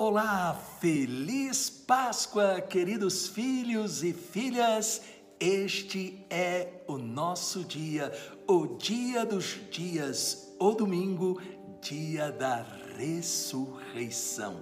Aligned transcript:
Olá, 0.00 0.54
feliz 0.78 1.68
Páscoa, 1.68 2.60
queridos 2.60 3.26
filhos 3.26 4.04
e 4.04 4.12
filhas. 4.12 5.02
Este 5.40 6.24
é 6.30 6.84
o 6.86 6.96
nosso 6.96 7.64
dia, 7.64 8.12
o 8.46 8.78
dia 8.78 9.26
dos 9.26 9.58
dias, 9.72 10.54
o 10.56 10.70
domingo, 10.70 11.42
dia 11.80 12.30
da 12.30 12.64
ressurreição. 12.96 14.58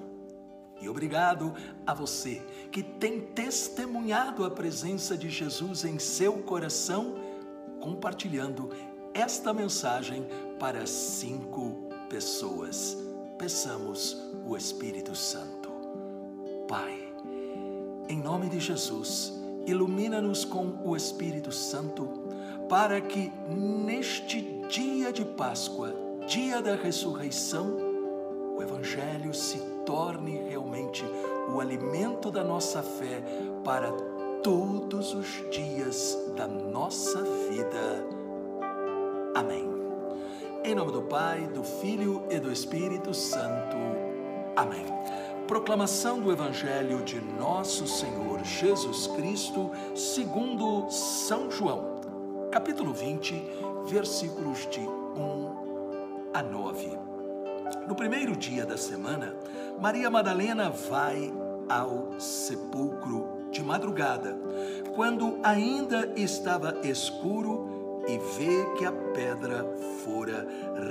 E 0.80 0.88
obrigado 0.88 1.54
a 1.86 1.92
você 1.92 2.42
que 2.72 2.82
tem 2.82 3.20
testemunhado 3.20 4.42
a 4.42 4.50
presença 4.50 5.18
de 5.18 5.28
Jesus 5.28 5.84
em 5.84 5.98
seu 5.98 6.38
coração, 6.44 7.14
compartilhando 7.82 8.70
esta 9.12 9.52
mensagem 9.52 10.26
para 10.58 10.86
cinco 10.86 11.90
pessoas. 12.08 13.05
Peçamos 13.38 14.16
o 14.46 14.56
Espírito 14.56 15.14
Santo. 15.14 15.70
Pai, 16.66 17.12
em 18.08 18.18
nome 18.18 18.48
de 18.48 18.58
Jesus, 18.58 19.34
ilumina-nos 19.66 20.44
com 20.44 20.78
o 20.82 20.96
Espírito 20.96 21.52
Santo, 21.52 22.08
para 22.66 22.98
que 23.00 23.30
neste 23.48 24.40
dia 24.68 25.12
de 25.12 25.24
Páscoa, 25.24 25.94
dia 26.26 26.62
da 26.62 26.74
ressurreição, 26.74 27.76
o 28.56 28.62
Evangelho 28.62 29.34
se 29.34 29.58
torne 29.84 30.38
realmente 30.48 31.04
o 31.52 31.60
alimento 31.60 32.30
da 32.30 32.42
nossa 32.42 32.82
fé 32.82 33.22
para 33.62 33.92
todos 34.42 35.12
os 35.12 35.44
dias 35.50 36.16
da 36.34 36.48
nossa 36.48 37.22
vida. 37.22 38.02
Amém. 39.34 39.75
Em 40.66 40.74
nome 40.74 40.90
do 40.90 41.02
Pai, 41.02 41.46
do 41.54 41.62
Filho 41.62 42.24
e 42.28 42.40
do 42.40 42.50
Espírito 42.50 43.14
Santo. 43.14 43.76
Amém. 44.56 44.84
Proclamação 45.46 46.20
do 46.20 46.32
Evangelho 46.32 47.04
de 47.04 47.20
Nosso 47.20 47.86
Senhor 47.86 48.42
Jesus 48.42 49.06
Cristo, 49.06 49.70
segundo 49.94 50.90
São 50.90 51.48
João, 51.52 52.00
capítulo 52.50 52.92
20, 52.92 53.40
versículos 53.86 54.66
de 54.68 54.80
1 54.80 56.30
a 56.34 56.42
9. 56.42 56.98
No 57.86 57.94
primeiro 57.94 58.34
dia 58.34 58.66
da 58.66 58.76
semana, 58.76 59.36
Maria 59.80 60.10
Madalena 60.10 60.68
vai 60.68 61.32
ao 61.68 62.18
sepulcro 62.18 63.46
de 63.52 63.62
madrugada, 63.62 64.36
quando 64.96 65.38
ainda 65.44 66.12
estava 66.16 66.76
escuro, 66.82 67.75
e 68.06 68.18
vê 68.18 68.64
que 68.76 68.84
a 68.84 68.92
pedra 68.92 69.64
fora 70.04 70.46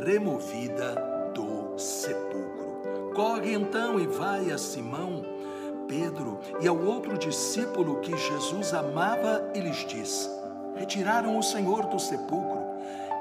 removida 0.06 0.96
do 1.34 1.78
sepulcro. 1.78 3.12
Corre 3.16 3.54
então 3.54 4.00
e 4.00 4.08
vai 4.08 4.52
a 4.52 4.58
Simão, 4.58 5.24
Pedro 5.88 6.40
e 6.62 6.68
ao 6.68 6.78
outro 6.78 7.18
discípulo 7.18 8.02
que 8.02 8.16
Jesus 8.18 8.74
amava 8.74 9.52
e 9.54 9.60
lhes 9.60 9.86
diz: 9.88 10.30
Retiraram 10.76 11.38
o 11.38 11.44
Senhor 11.44 11.86
do 11.86 12.00
sepulcro 12.00 12.66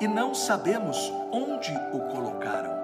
e 0.00 0.08
não 0.08 0.34
sabemos 0.34 1.12
onde 1.30 1.72
o 1.92 2.00
colocaram. 2.10 2.82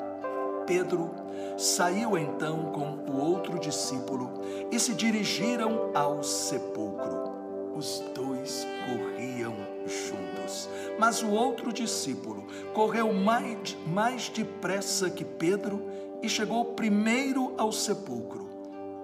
Pedro 0.66 1.10
saiu 1.56 2.16
então 2.16 2.70
com 2.72 3.10
o 3.10 3.20
outro 3.20 3.58
discípulo 3.58 4.30
e 4.70 4.78
se 4.78 4.94
dirigiram 4.94 5.90
ao 5.94 6.22
sepulcro. 6.22 7.30
Os 7.74 8.00
dois 8.14 8.66
corriam 8.86 9.54
juntos, 9.86 10.68
mas 11.00 11.22
o 11.22 11.30
outro 11.30 11.72
discípulo 11.72 12.44
correu 12.74 13.10
mais, 13.10 13.74
mais 13.86 14.28
depressa 14.28 15.08
que 15.08 15.24
Pedro 15.24 15.82
e 16.22 16.28
chegou 16.28 16.62
primeiro 16.74 17.54
ao 17.56 17.72
sepulcro. 17.72 18.46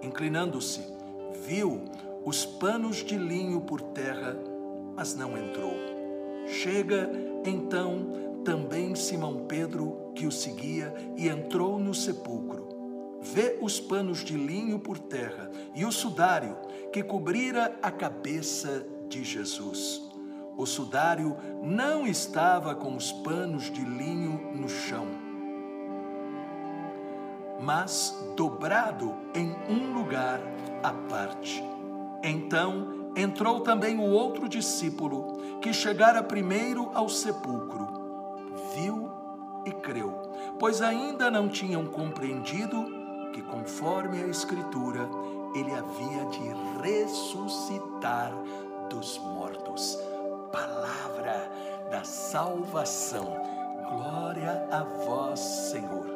Inclinando-se, 0.03 0.83
viu 1.47 1.80
os 2.22 2.44
panos 2.44 2.97
de 2.97 3.16
linho 3.16 3.62
por 3.62 3.80
terra, 3.80 4.36
mas 4.94 5.14
não 5.14 5.38
entrou. 5.38 5.72
Chega 6.47 7.10
então 7.47 8.42
também 8.44 8.94
Simão 8.94 9.47
Pedro, 9.47 10.12
que 10.15 10.26
o 10.26 10.31
seguia, 10.31 10.92
e 11.16 11.28
entrou 11.28 11.78
no 11.78 11.94
sepulcro. 11.94 12.69
Vê 13.22 13.56
os 13.62 13.81
panos 13.81 14.22
de 14.22 14.37
linho 14.37 14.78
por 14.78 14.98
terra 14.98 15.50
e 15.75 15.87
o 15.87 15.91
sudário 15.91 16.59
que 16.92 17.03
cobrira 17.03 17.75
a 17.82 17.91
cabeça 17.91 18.87
de 19.09 19.25
Jesus. 19.25 20.06
O 20.56 20.65
sudário 20.65 21.37
não 21.62 22.06
estava 22.06 22.75
com 22.75 22.97
os 22.97 23.12
panos 23.12 23.71
de 23.71 23.84
linho 23.84 24.53
no 24.55 24.69
chão, 24.69 25.06
mas 27.61 28.17
dobrado 28.37 29.15
em 29.34 29.55
um 29.69 29.93
lugar 29.93 30.41
à 30.83 30.93
parte. 31.11 31.62
Então 32.22 33.11
entrou 33.15 33.61
também 33.61 33.99
o 33.99 34.11
outro 34.11 34.49
discípulo, 34.49 35.59
que 35.61 35.72
chegara 35.72 36.22
primeiro 36.22 36.91
ao 36.95 37.09
sepulcro. 37.09 37.87
Viu 38.75 39.11
e 39.66 39.71
creu, 39.72 40.11
pois 40.59 40.81
ainda 40.81 41.31
não 41.31 41.49
tinham 41.49 41.84
compreendido 41.87 42.84
que, 43.33 43.43
conforme 43.43 44.22
a 44.22 44.27
Escritura, 44.27 45.09
ele 45.55 45.72
havia 45.72 46.25
de 46.27 46.83
ressuscitar 46.83 48.33
dos 48.89 49.19
mortos. 49.19 49.99
Palavra 50.53 51.51
da 51.91 52.05
salvação. 52.05 53.25
Glória 53.89 54.67
a 54.71 54.83
vós, 54.83 55.41
Senhor. 55.41 56.07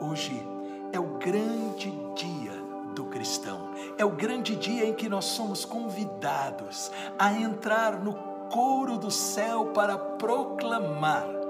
Hoje 0.00 0.46
é 0.92 0.98
o 0.98 1.18
grande 1.18 1.90
dia 2.14 2.52
do 2.94 3.04
cristão. 3.06 3.70
É 3.96 4.04
o 4.04 4.10
grande 4.10 4.56
dia 4.56 4.86
em 4.86 4.94
que 4.94 5.08
nós 5.08 5.24
somos 5.24 5.64
convidados 5.64 6.90
a 7.18 7.32
entrar 7.32 8.00
no 8.00 8.14
coro 8.50 8.98
do 8.98 9.10
céu 9.10 9.66
para 9.66 9.96
proclamar 9.96 11.40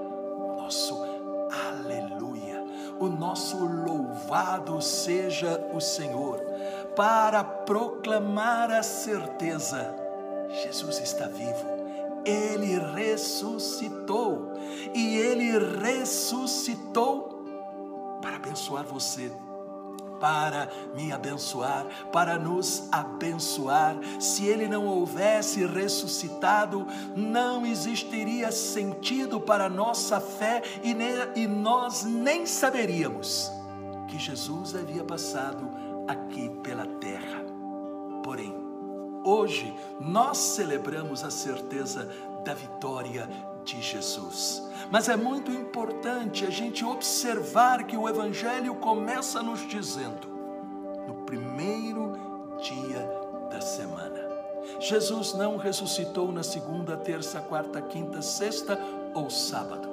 nosso 0.71 1.03
aleluia, 1.67 2.63
o 2.97 3.07
nosso 3.07 3.57
louvado 3.57 4.81
seja 4.81 5.59
o 5.73 5.81
Senhor, 5.81 6.39
para 6.95 7.43
proclamar 7.43 8.71
a 8.71 8.81
certeza: 8.81 9.93
Jesus 10.63 10.99
está 10.99 11.27
vivo. 11.27 11.81
Ele 12.25 12.79
ressuscitou 12.95 14.53
e 14.93 15.17
ele 15.17 15.57
ressuscitou 15.79 17.43
para 18.21 18.35
abençoar 18.35 18.85
você 18.85 19.31
para 20.21 20.69
me 20.95 21.11
abençoar, 21.11 21.83
para 22.11 22.37
nos 22.37 22.87
abençoar. 22.91 23.97
Se 24.19 24.45
ele 24.45 24.67
não 24.67 24.85
houvesse 24.85 25.65
ressuscitado, 25.65 26.85
não 27.15 27.65
existiria 27.65 28.51
sentido 28.51 29.41
para 29.41 29.67
nossa 29.67 30.21
fé 30.21 30.61
e, 30.83 30.93
ne, 30.93 31.09
e 31.35 31.47
nós 31.47 32.03
nem 32.03 32.45
saberíamos 32.45 33.51
que 34.07 34.19
Jesus 34.19 34.75
havia 34.75 35.03
passado 35.03 35.67
aqui 36.07 36.49
pela 36.61 36.85
terra. 36.85 37.43
Porém, 38.23 38.60
hoje 39.23 39.73
nós 39.99 40.37
celebramos 40.37 41.23
a 41.23 41.31
certeza 41.31 42.07
da 42.43 42.53
vitória 42.53 43.29
de 43.63 43.81
Jesus. 43.81 44.63
Mas 44.89 45.07
é 45.09 45.15
muito 45.15 45.51
importante 45.51 46.45
a 46.45 46.49
gente 46.49 46.83
observar 46.83 47.83
que 47.83 47.95
o 47.95 48.09
Evangelho 48.09 48.75
começa 48.75 49.41
nos 49.41 49.67
dizendo, 49.67 50.27
no 51.07 51.25
primeiro 51.25 52.13
dia 52.61 53.07
da 53.49 53.61
semana. 53.61 54.29
Jesus 54.79 55.33
não 55.33 55.57
ressuscitou 55.57 56.31
na 56.31 56.43
segunda, 56.43 56.95
terça, 56.97 57.39
quarta, 57.41 57.81
quinta, 57.81 58.21
sexta 58.21 58.79
ou 59.13 59.29
sábado, 59.29 59.89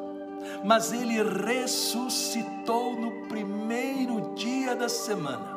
mas 0.64 0.92
ele 0.92 1.22
ressuscitou 1.22 2.94
no 2.94 3.28
primeiro 3.28 4.34
dia 4.34 4.76
da 4.76 4.88
semana. 4.88 5.56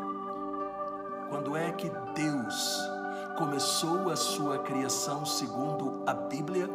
Quando 1.29 1.55
é 1.55 1.71
que 1.71 1.89
Deus 2.13 2.90
começou 3.41 4.11
a 4.11 4.15
sua 4.15 4.59
criação 4.59 5.25
segundo 5.25 6.03
a 6.05 6.13
Bíblia? 6.13 6.69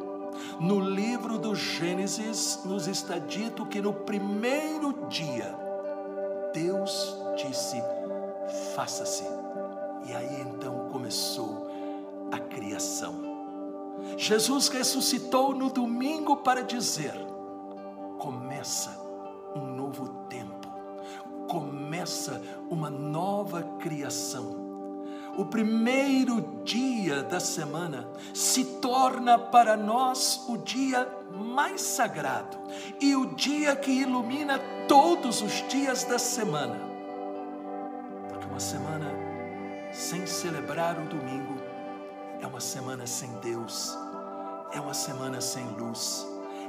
No 0.59 0.81
livro 0.81 1.39
do 1.39 1.55
Gênesis, 1.55 2.59
nos 2.65 2.89
está 2.89 3.19
dito 3.19 3.65
que 3.67 3.81
no 3.81 3.93
primeiro 3.93 5.07
dia, 5.09 5.57
Deus 6.53 7.17
disse: 7.37 7.81
faça-se. 8.75 9.23
E 10.09 10.13
aí 10.13 10.41
então 10.41 10.89
começou 10.91 11.71
a 12.33 12.39
criação. 12.41 13.15
Jesus 14.17 14.67
ressuscitou 14.67 15.55
no 15.55 15.71
domingo 15.71 16.39
para 16.39 16.65
dizer: 16.65 17.15
começa 18.19 18.91
um 19.55 19.67
novo 19.77 20.09
tempo, 20.29 20.69
começa 21.49 22.43
uma 22.69 22.91
nova 22.91 23.63
criação 23.79 24.66
o 25.37 25.45
primeiro 25.45 26.41
dia 26.65 27.23
da 27.23 27.39
semana 27.39 28.09
se 28.33 28.65
torna 28.65 29.39
para 29.39 29.77
nós 29.77 30.45
o 30.49 30.57
dia 30.57 31.07
mais 31.31 31.83
sagrado 31.83 32.57
e 33.01 33.15
o 33.15 33.35
dia 33.35 33.77
que 33.77 33.91
ilumina 33.91 34.59
todos 34.89 35.43
os 35.43 35.67
dias 35.69 36.05
da 36.05 36.19
semana. 36.19 36.81
Porque 38.29 38.47
Uma 38.47 38.61
semana 38.61 39.13
sem 39.93 40.27
celebrar 40.27 40.99
o 40.99 41.07
domingo 41.07 41.57
é 42.41 42.47
uma 42.47 42.61
semana 42.61 43.07
sem 43.07 43.31
Deus, 43.41 43.97
é 44.73 44.81
uma 44.81 44.95
semana 44.95 45.41
sem 45.41 45.67
luz, 45.71 46.27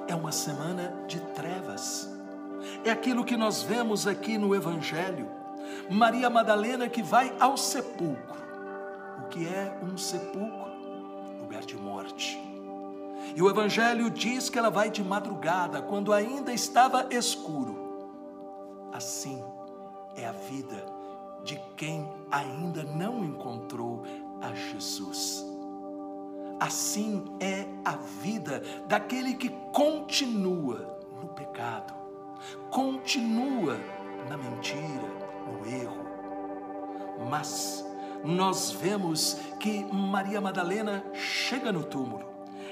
é 0.08 0.16
uma 0.16 0.32
semana 0.32 0.94
de 1.08 1.20
trevas. 1.34 2.10
É 2.84 2.92
aquilo 2.92 3.24
que 3.24 3.38
nós 3.38 3.62
vemos 3.62 4.08
aqui 4.08 4.38
no 4.38 4.56
Evangelho. 4.56 5.30
Maria 5.90 6.30
Madalena 6.30 6.90
que 6.90 7.02
vai 7.02 7.34
ao 7.40 7.58
sepulcro. 7.58 8.37
Que 9.30 9.46
é 9.48 9.80
um 9.84 9.98
sepulcro? 9.98 10.72
Lugar 11.42 11.62
de 11.62 11.76
morte. 11.76 12.38
E 13.36 13.42
o 13.42 13.50
Evangelho 13.50 14.10
diz 14.10 14.50
que 14.50 14.58
ela 14.58 14.70
vai 14.70 14.90
de 14.90 15.04
madrugada, 15.04 15.82
quando 15.82 16.14
ainda 16.14 16.54
estava 16.54 17.08
escuro. 17.12 18.10
Assim 18.92 19.44
é 20.16 20.26
a 20.26 20.32
vida 20.32 20.86
de 21.44 21.62
quem 21.76 22.10
ainda 22.32 22.84
não 22.84 23.24
encontrou 23.24 24.04
a 24.42 24.54
Jesus. 24.54 25.46
Assim 26.60 27.24
é 27.40 27.68
a 27.86 27.96
vida 27.96 28.64
daquele 28.88 29.36
que 29.36 29.50
continua 29.72 30.98
no 31.22 31.28
pecado, 31.30 31.94
continua 32.72 33.78
na 34.28 34.38
mentira, 34.38 35.08
no 35.46 35.66
erro. 35.70 36.06
Mas 37.30 37.87
nós 38.24 38.72
vemos 38.72 39.38
que 39.60 39.84
Maria 39.86 40.42
Madalena 40.42 41.04
chega 41.14 41.72
no 41.72 41.84
túmulo 41.84 42.26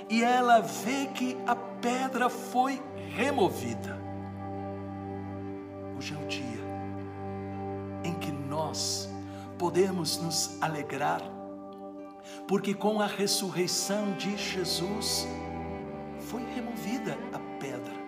e 0.09 0.23
ela 0.23 0.59
vê 0.59 1.07
que 1.07 1.37
a 1.47 1.55
pedra 1.55 2.29
foi 2.29 2.81
removida. 3.15 3.99
Hoje 5.97 6.13
é 6.13 6.17
o 6.17 6.27
dia 6.27 6.65
em 8.03 8.13
que 8.15 8.31
nós 8.31 9.09
podemos 9.57 10.17
nos 10.17 10.61
alegrar, 10.61 11.21
porque 12.47 12.73
com 12.73 13.01
a 13.01 13.07
ressurreição 13.07 14.13
de 14.13 14.35
Jesus 14.37 15.27
foi 16.19 16.43
removida 16.53 17.17
a 17.33 17.39
pedra 17.59 18.05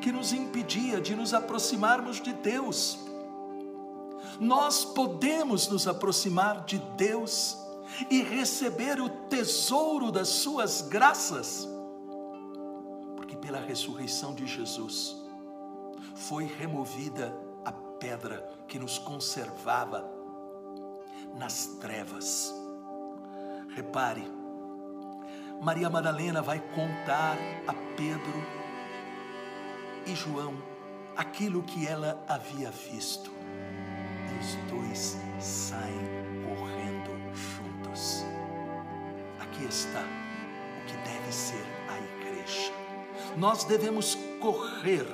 que 0.00 0.12
nos 0.12 0.32
impedia 0.32 1.00
de 1.00 1.16
nos 1.16 1.34
aproximarmos 1.34 2.20
de 2.20 2.32
Deus. 2.32 3.05
Nós 4.40 4.84
podemos 4.84 5.68
nos 5.68 5.86
aproximar 5.88 6.64
de 6.64 6.78
Deus 6.96 7.56
e 8.10 8.22
receber 8.22 9.00
o 9.00 9.08
tesouro 9.08 10.10
das 10.10 10.28
Suas 10.28 10.82
graças, 10.82 11.66
porque 13.16 13.36
pela 13.36 13.58
ressurreição 13.60 14.34
de 14.34 14.46
Jesus 14.46 15.16
foi 16.14 16.44
removida 16.44 17.34
a 17.64 17.72
pedra 17.72 18.48
que 18.68 18.78
nos 18.78 18.98
conservava 18.98 20.04
nas 21.34 21.66
trevas. 21.80 22.52
Repare, 23.74 24.24
Maria 25.60 25.88
Madalena 25.88 26.42
vai 26.42 26.60
contar 26.60 27.36
a 27.66 27.72
Pedro 27.96 28.46
e 30.06 30.14
João 30.14 30.54
aquilo 31.16 31.62
que 31.62 31.86
ela 31.86 32.22
havia 32.28 32.70
visto. 32.70 33.35
Os 34.40 34.54
dois 34.70 35.16
saem 35.40 36.16
aqui 39.56 39.64
está 39.64 40.02
o 40.02 40.86
que 40.86 40.96
deve 40.98 41.32
ser 41.32 41.64
a 41.88 41.98
igreja. 41.98 42.72
Nós 43.36 43.64
devemos 43.64 44.16
correr 44.40 45.06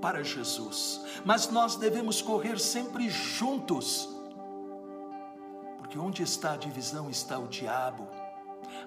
para 0.00 0.22
Jesus, 0.22 1.00
mas 1.24 1.48
nós 1.50 1.76
devemos 1.76 2.22
correr 2.22 2.58
sempre 2.58 3.08
juntos, 3.08 4.08
porque 5.78 5.98
onde 5.98 6.22
está 6.22 6.52
a 6.52 6.56
divisão 6.56 7.10
está 7.10 7.38
o 7.38 7.48
diabo, 7.48 8.06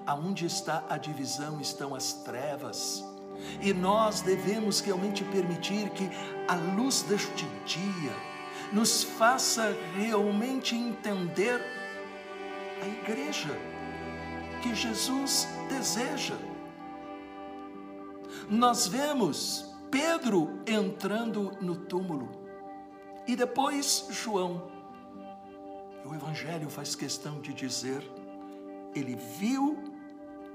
aonde 0.06 0.46
está 0.46 0.84
a 0.90 0.98
divisão 0.98 1.60
estão 1.60 1.94
as 1.94 2.14
trevas. 2.14 3.04
E 3.62 3.72
nós 3.74 4.22
devemos 4.22 4.80
realmente 4.80 5.24
permitir 5.26 5.90
que 5.92 6.10
a 6.48 6.56
luz 6.76 7.04
deste 7.04 7.46
dia 7.66 8.37
nos 8.72 9.04
faça 9.04 9.76
realmente 9.96 10.76
entender 10.76 11.62
a 12.82 12.88
igreja 12.88 13.50
que 14.62 14.76
Jesus 14.76 15.48
deseja. 15.70 16.36
Nós 18.50 18.88
vemos 18.88 19.74
Pedro 19.90 20.62
entrando 20.66 21.52
no 21.62 21.76
túmulo 21.76 22.30
e 23.28 23.36
depois 23.36 24.08
João. 24.10 24.72
O 26.06 26.14
Evangelho 26.14 26.70
faz 26.70 26.96
questão 26.96 27.42
de 27.42 27.54
dizer: 27.54 28.04
ele 28.96 29.16
viu 29.16 29.78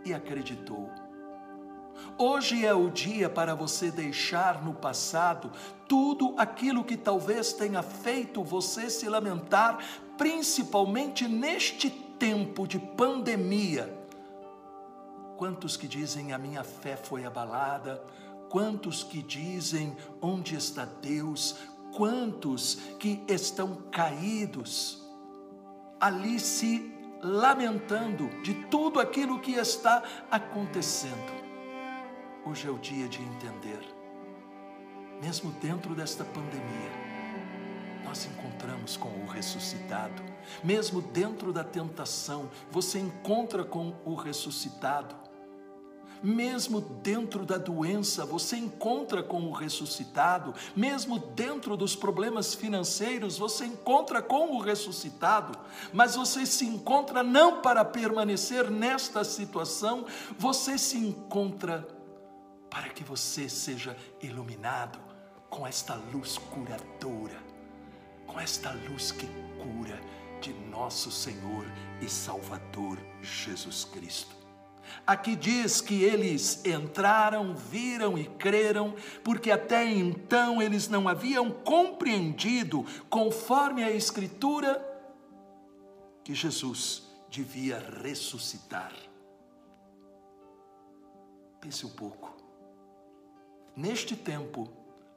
e 0.04 0.12
acreditou. 0.14 0.90
Hoje 2.18 2.64
é 2.64 2.74
o 2.74 2.90
dia 2.90 3.28
para 3.28 3.54
você 3.54 3.90
deixar 3.90 4.62
no 4.62 4.74
passado 4.74 5.50
tudo 5.88 6.34
aquilo 6.36 6.84
que 6.84 6.96
talvez 6.96 7.52
tenha 7.52 7.82
feito 7.82 8.42
você 8.42 8.88
se 8.88 9.08
lamentar, 9.08 9.78
principalmente 10.16 11.26
neste 11.26 11.90
tempo 11.90 12.66
de 12.66 12.78
pandemia, 12.78 13.92
quantos 15.36 15.76
que 15.76 15.88
dizem 15.88 16.32
a 16.32 16.38
minha 16.38 16.62
fé 16.62 16.96
foi 16.96 17.24
abalada, 17.24 18.02
quantos 18.48 19.02
que 19.02 19.22
dizem 19.22 19.96
onde 20.20 20.54
está 20.54 20.84
Deus, 20.84 21.56
quantos 21.96 22.76
que 22.98 23.24
estão 23.26 23.74
caídos, 23.90 25.02
ali 26.00 26.38
se 26.38 26.92
lamentando 27.22 28.28
de 28.42 28.54
tudo 28.66 29.00
aquilo 29.00 29.40
que 29.40 29.52
está 29.52 30.02
acontecendo. 30.30 31.51
Hoje 32.44 32.66
é 32.66 32.70
o 32.72 32.78
dia 32.78 33.08
de 33.08 33.22
entender, 33.22 33.78
mesmo 35.22 35.52
dentro 35.52 35.94
desta 35.94 36.24
pandemia, 36.24 36.90
nós 38.04 38.26
encontramos 38.26 38.96
com 38.96 39.08
o 39.08 39.26
ressuscitado. 39.28 40.20
Mesmo 40.64 41.00
dentro 41.00 41.52
da 41.52 41.62
tentação, 41.62 42.50
você 42.68 42.98
encontra 42.98 43.62
com 43.62 43.94
o 44.04 44.16
ressuscitado. 44.16 45.14
Mesmo 46.20 46.80
dentro 46.80 47.46
da 47.46 47.58
doença, 47.58 48.26
você 48.26 48.56
encontra 48.56 49.22
com 49.22 49.42
o 49.42 49.52
ressuscitado. 49.52 50.52
Mesmo 50.74 51.20
dentro 51.20 51.76
dos 51.76 51.94
problemas 51.94 52.54
financeiros, 52.54 53.38
você 53.38 53.66
encontra 53.66 54.20
com 54.20 54.56
o 54.56 54.58
ressuscitado. 54.58 55.56
Mas 55.93 56.17
você 56.17 56.44
se 56.44 56.64
encontra 56.64 57.22
não 57.22 57.62
para 57.62 57.84
permanecer 57.84 58.69
nesta 58.69 59.22
situação, 59.22 60.05
você 60.36 60.76
se 60.76 60.98
encontra 60.98 62.01
para 62.72 62.88
que 62.88 63.05
você 63.05 63.48
seja 63.48 63.96
iluminado 64.20 64.98
com 65.48 65.64
esta 65.64 65.94
luz 65.94 66.38
curadora 66.38 67.52
com 68.32 68.41
esta 68.41 68.72
luz 68.88 69.12
que 69.12 69.26
cura 69.58 70.00
de 70.41 70.52
nosso 70.70 71.10
Senhor 71.10 71.67
e 72.00 72.08
Salvador 72.08 72.98
Jesus 73.20 73.84
Cristo. 73.84 74.34
Aqui 75.06 75.36
diz 75.36 75.81
que 75.81 76.02
eles 76.02 76.64
entraram, 76.64 77.55
viram 77.55 78.19
e 78.19 78.24
creram, 78.24 78.94
porque 79.22 79.50
até 79.50 79.84
então 79.84 80.60
eles 80.60 80.88
não 80.88 81.08
haviam 81.08 81.50
compreendido, 81.50 82.84
conforme 83.08 83.84
a 83.84 83.91
Escritura, 83.91 84.82
que 86.24 86.34
Jesus 86.34 87.05
devia 87.31 87.79
ressuscitar. 88.02 88.93
Pense 91.60 91.86
um 91.86 91.91
pouco. 91.91 92.42
Neste 93.74 94.14
tempo, 94.14 94.69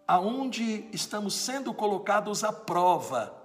aonde 0.08 0.88
estamos 0.94 1.34
sendo 1.34 1.74
colocados 1.74 2.44
à 2.44 2.54
prova, 2.54 3.36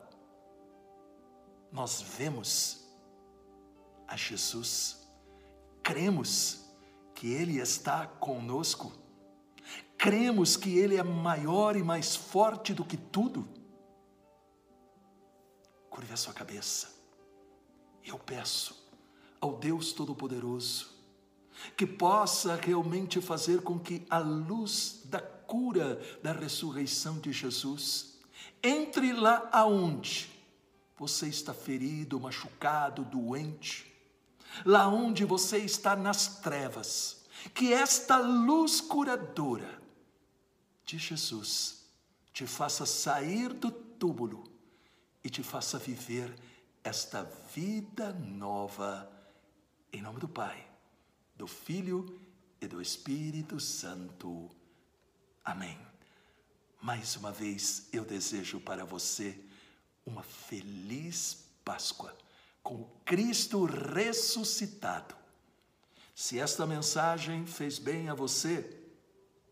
nós 1.73 2.00
vemos 2.00 2.87
a 4.07 4.17
Jesus, 4.17 5.07
cremos 5.83 6.64
que 7.14 7.33
Ele 7.33 7.59
está 7.59 8.07
conosco, 8.07 8.93
cremos 9.99 10.57
que 10.57 10.79
Ele 10.79 10.97
é 10.97 11.02
maior 11.02 11.76
e 11.76 11.83
mais 11.83 12.14
forte 12.14 12.73
do 12.73 12.85
que 12.85 12.97
tudo. 12.97 13.49
Curve 15.88 16.12
a 16.12 16.17
sua 16.17 16.33
cabeça. 16.33 16.88
Eu 18.05 18.19
peço 18.19 18.88
ao 19.40 19.57
Deus 19.57 19.93
Todo-Poderoso 19.93 21.00
que 21.76 21.87
possa 21.87 22.57
realmente 22.57 23.21
fazer 23.21 23.62
com 23.62 23.79
que 23.79 24.07
a 24.09 24.19
luz 24.19 25.02
da 25.05 25.21
cura 25.21 26.00
da 26.23 26.33
ressurreição 26.33 27.19
de 27.19 27.33
Jesus 27.33 28.19
entre 28.62 29.12
lá 29.12 29.49
aonde 29.52 30.31
você 30.97 31.29
está 31.29 31.55
ferido, 31.55 32.21
machucado, 32.21 33.05
doente, 33.05 33.90
lá 34.64 34.87
onde 34.88 35.25
você 35.25 35.59
está 35.59 35.97
nas 35.97 36.40
trevas, 36.40 37.25
que 37.55 37.73
esta 37.73 38.19
luz 38.19 38.81
curadora 38.81 39.81
de 40.85 40.99
Jesus 40.99 41.87
te 42.33 42.47
faça 42.47 42.85
sair 42.85 43.52
do 43.52 43.71
túmulo 43.71 44.45
e 45.25 45.31
te 45.31 45.43
faça 45.43 45.79
viver 45.79 46.35
esta 46.85 47.23
vida 47.55 48.12
nova. 48.12 49.11
Em 49.93 50.02
nome 50.02 50.21
do 50.21 50.29
Pai, 50.29 50.70
do 51.40 51.47
Filho 51.47 52.20
e 52.61 52.68
do 52.68 52.82
Espírito 52.82 53.59
Santo. 53.59 54.50
Amém. 55.42 55.78
Mais 56.82 57.16
uma 57.16 57.32
vez 57.32 57.88
eu 57.94 58.04
desejo 58.04 58.61
para 58.61 58.85
você 58.85 59.40
uma 60.04 60.23
feliz 60.23 61.47
Páscoa 61.64 62.14
com 62.62 62.85
Cristo 63.06 63.64
ressuscitado. 63.64 65.14
Se 66.14 66.38
esta 66.38 66.66
mensagem 66.66 67.47
fez 67.47 67.78
bem 67.78 68.11
a 68.11 68.14
você, 68.14 68.78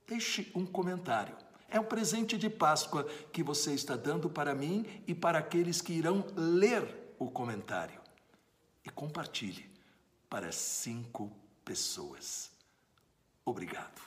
deixe 0.07 0.53
um 0.55 0.67
comentário. 0.67 1.39
É 1.71 1.81
um 1.81 1.85
presente 1.85 2.37
de 2.37 2.51
Páscoa 2.51 3.05
que 3.33 3.43
você 3.43 3.73
está 3.73 3.97
dando 3.97 4.29
para 4.29 4.55
mim 4.55 4.85
e 5.07 5.15
para 5.15 5.39
aqueles 5.39 5.81
que 5.81 5.95
irão 5.95 6.27
ler 6.37 7.15
o 7.19 7.31
comentário. 7.31 7.99
E 8.85 8.91
compartilhe 8.91 9.71
para 10.29 10.53
cinco 10.53 11.35
pessoas. 11.69 12.51
Obrigado. 13.45 14.01